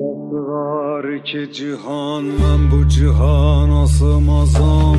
Var 0.00 1.04
iki 1.04 1.52
cihan 1.52 2.24
ben 2.24 2.70
bu 2.70 2.88
cihana 2.88 3.86
sığmazam 3.86 4.96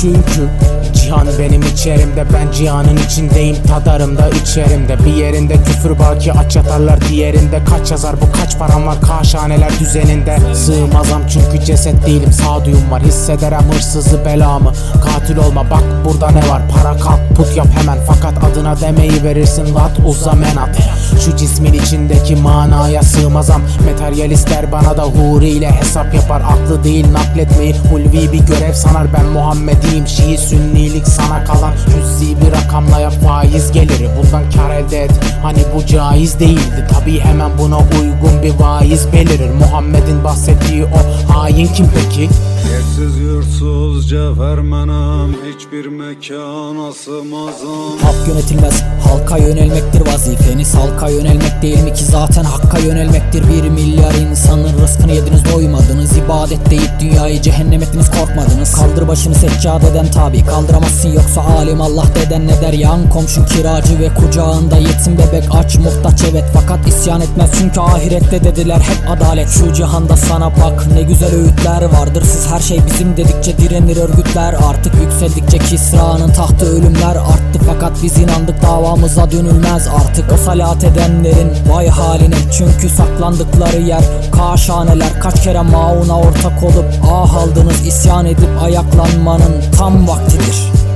Çünkü 0.00 0.50
cihan 0.94 1.28
benim 1.38 1.62
içerimde 1.62 2.24
Ben 2.32 2.52
cihanın 2.52 2.96
içindeyim. 2.96 3.56
Tadarımda 3.68 4.28
içerimde 4.28 4.98
Bir 4.98 5.14
yerinde 5.14 5.54
küfür 5.54 5.98
baki 5.98 6.32
aç 6.32 6.56
yatarlar 6.56 7.00
diğerinde 7.08 7.64
Kaç 7.64 7.90
yazar. 7.90 8.16
Bu 8.20 8.32
kaç 8.32 8.58
param 8.58 8.86
var 8.86 8.96
kaşhaneler 9.00 9.70
düzeninde? 9.80 10.38
Sığmazam 10.54 11.22
çünkü 11.28 11.64
ceset 11.64 12.06
değilim 12.06 12.32
sağduyum 12.32 12.90
var. 12.90 13.02
Hissederem 13.02 13.64
hırsızı 13.72 14.24
belamı. 14.24 14.72
Katil 15.04 15.36
olma 15.36 15.70
bak 15.70 15.84
burada 16.04 16.30
ne 16.30 16.48
var? 16.48 16.62
Para 16.74 16.96
kalk 16.96 17.36
put 17.36 17.56
yap 17.56 17.68
hemen. 17.80 17.98
Fakat 18.06 18.44
adına 18.44 18.80
demeyi 18.80 19.24
verirsin 19.24 19.74
lat 19.74 19.98
uza 20.06 20.32
menat 20.32 20.91
Şu 21.24 21.36
cismin 21.36 21.72
içindeki 21.72 22.36
manaya 22.36 23.02
sığmazam. 23.02 23.62
Materyalistler 23.90 24.72
bana 24.72 24.96
da 24.96 25.02
huri 25.02 25.48
ile 25.48 25.70
hesap 25.70 26.14
yapar. 26.14 26.40
Aklı 26.40 26.84
değil 26.84 27.12
nakletmeyi 27.12 27.74
ulvi 27.94 28.32
bir 28.32 28.46
görev 28.46 28.72
sanar. 28.72 29.06
Ben 29.14 29.26
Muhammediyim 29.26 30.06
Şii 30.06 30.38
sünnilik 30.38 31.08
sana 31.08 31.44
kalan. 31.44 31.72
Cüz'i 31.72 32.40
bir 32.40 32.52
rakamla 32.52 33.00
yap 33.00 33.12
faiz 33.26 33.72
geliri. 33.72 34.08
Bundan 34.16 34.42
kar 34.50 34.70
elde 34.70 35.02
et. 35.02 35.10
Hani 35.42 35.58
bu 35.74 35.86
caiz 35.86 36.40
değildi. 36.40 36.88
Tabi 36.90 37.20
hemen 37.20 37.50
buna 37.58 37.78
uygun 37.78 38.42
bir 38.42 38.54
vaiz 38.60 39.12
belirir. 39.12 39.50
Muhammed'in 39.50 40.24
bahsettiği 40.24 40.84
o 40.84 41.32
hain 41.32 41.66
kim 41.66 41.86
peki? 41.94 42.28
Yersiz 42.70 43.16
yursuz 43.16 44.08
cevher 44.08 44.58
menem 44.58 45.32
Hiçbir 45.54 45.86
mekana 45.86 46.92
sığmazam. 46.92 47.98
Halk 48.02 48.28
yönetilmez, 48.28 48.82
halka 49.08 49.38
yönelmektir 49.38 50.06
vazifeniz 50.06 50.74
Halka 50.74 51.08
yönelmek 51.08 51.62
değil 51.62 51.82
mi 51.82 51.94
ki 51.94 52.04
zaten 52.04 52.44
hakka 52.44 52.78
yönelmektir. 52.78 53.44
Bir 53.48 53.68
milyar 53.68 54.14
insanın 54.14 54.78
rızkını 54.82 55.12
yediniz 55.12 55.52
doymadınız. 55.54 56.18
İbadet 56.18 56.70
deyip 56.70 56.90
dünyayı 57.00 57.42
cehennem 57.42 57.82
ettiniz 57.82 58.10
korkmadınız. 58.10 58.74
Kaldır 58.74 59.08
başını 59.08 59.34
seccadeden 59.34 60.10
tabi. 60.10 60.44
Kaldıramazsın 60.44 61.08
yoksa 61.08 61.40
alim 61.40 61.80
Allah 61.80 62.04
deden 62.14 62.46
ne 62.46 62.60
der? 62.60 62.72
Yan 62.72 63.10
komşun 63.10 63.44
kiracı 63.44 63.98
ve 63.98 64.08
kucağında 64.14 64.76
yetim 64.76 65.18
bebek. 65.18 65.44
Aç 65.54 65.76
muhtaç 65.76 66.22
evet 66.30 66.44
Fakat 66.54 66.88
isyan 66.88 67.20
etmez. 67.20 67.50
Çünkü 67.58 67.80
ahirette 67.80 68.44
dediler 68.44 68.80
hep 68.80 69.10
adalet. 69.10 69.48
Şu 69.48 69.72
cihanda 69.72 70.16
sana 70.16 70.50
bak 70.50 70.86
ne 70.94 71.02
güzel 71.02 71.34
öğütler 71.34 71.82
vardır. 71.82 72.22
Siz 72.22 72.51
her 72.52 72.60
şey 72.60 72.80
bizim 72.86 73.16
dedikçe 73.16 73.58
direnir 73.58 73.96
örgütler. 73.96 74.54
Artık 74.54 74.94
yükseldikçe 74.94 75.58
Kisra'nın 75.58 76.32
tahtı 76.32 76.66
ölümler. 76.66 77.16
Arttı 77.16 77.58
Fakat 77.66 77.92
biz 78.02 78.18
inandık 78.18 78.62
davamıza 78.62 79.30
dönülmez. 79.30 79.88
Artık 79.88 80.32
O 80.32 80.36
salat 80.36 80.84
edenlerin 80.84 81.52
vay 81.68 81.88
haline. 81.88 82.34
Çünkü 82.58 82.88
saklandıkları 82.88 83.80
yer 83.80 84.02
kaşhaneler 84.32 85.20
Kaç 85.20 85.42
kere 85.44 85.60
mauna 85.60 86.20
ortak 86.20 86.62
olup 86.62 86.86
ah 87.12 87.36
aldınız. 87.36 87.86
İsyan 87.86 88.26
edip 88.26 88.62
ayaklanmanın 88.62 89.62
tam 89.78 90.08
vaktidir 90.08 90.91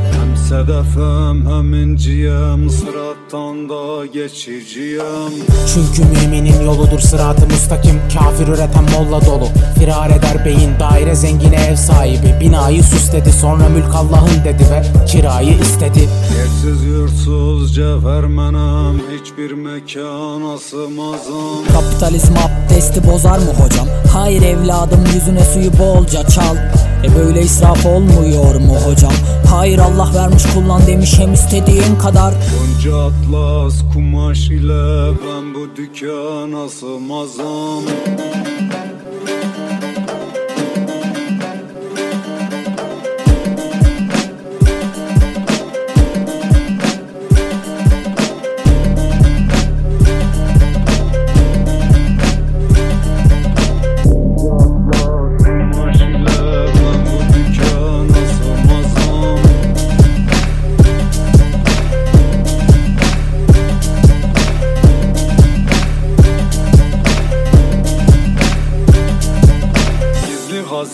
Hem 0.67 0.75
sedefem 0.75 1.47
hem 1.47 1.75
inciyem 1.75 2.71
Sırattan 2.71 3.69
da 3.69 4.07
geçiciyem 4.07 5.33
Çünkü 5.75 6.11
müminin 6.11 6.61
yoludur 6.65 6.99
sıratı 6.99 7.47
müstakim. 7.47 8.01
Kafir 8.15 8.49
üreten 8.49 8.85
molla 8.85 9.27
dolu. 9.27 9.49
Firar 9.79 10.11
eder 10.11 10.45
beyin 10.45 10.71
daire 10.81 11.15
zengine 11.15 11.57
ev 11.57 11.77
sahibi. 11.77 12.41
Binayı 12.41 12.83
süsledi 12.83 13.33
sonra 13.33 13.69
mülk 13.69 13.95
Allah'ın 13.95 14.45
dedi 14.45 14.67
ve 14.71 15.07
kirayı 15.07 15.59
istedi. 15.59 16.09
Yersiz 16.39 16.85
yursuz 16.85 17.75
cevher 17.75 18.25
menem 18.25 19.01
Hiçbir 19.21 19.53
mekana 19.53 20.59
sığmazam 20.59 21.65
Kapitalizm 21.73 22.33
abdesti 22.33 23.07
bozar 23.07 23.39
mı 23.39 23.53
hocam? 23.65 23.87
Hayır 24.13 24.43
evladım 24.43 25.05
yüzüne 25.15 25.45
suyu 25.45 25.71
bolca 25.79 26.27
çal 26.29 26.57
E 27.05 27.17
böyle 27.17 27.43
israf 27.43 27.87
olmuyor 27.87 28.55
mu 28.55 28.77
hocam? 28.87 29.13
Hayır 29.51 29.79
Allah 29.79 30.11
vermiş 30.15 30.43
kullan 30.55 30.87
demiş 30.87 31.19
hem 31.19 31.33
istediğin 31.33 31.97
kadar 32.03 32.35
Gonca 32.35 32.97
atlas 33.07 33.75
kumaş 33.93 34.49
ile 34.49 35.11
Ben 35.11 35.55
bu 35.55 35.77
dükkana 35.77 36.69
sığmazam 36.69 37.83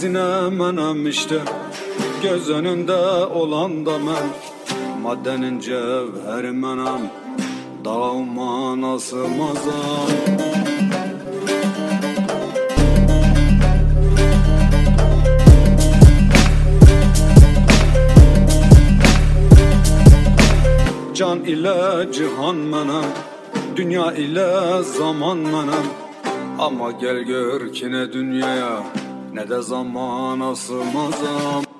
hazine 0.02 0.50
menem 0.50 1.04
Göz 2.22 2.50
önünde 2.50 2.96
olan 3.26 3.86
da 3.86 3.98
men 3.98 4.28
Maddenin 5.02 5.60
cevheri 5.60 6.50
menem 6.50 7.10
Dağıma 7.84 8.80
nasıl 8.80 9.28
mazam 9.28 10.08
Can 21.14 21.44
ile 21.44 22.12
cihan 22.12 22.56
menem 22.56 23.04
Dünya 23.76 24.12
ile 24.12 24.82
zaman 24.82 25.38
menem. 25.38 25.86
Ama 26.58 26.90
gel 26.90 27.18
gör 27.18 27.72
ki 27.72 27.92
ne 27.92 28.12
dünyaya 28.12 29.01
Ne 29.32 29.48
de 29.48 29.62
zamana 29.62 30.56
sığmazam 30.56 31.71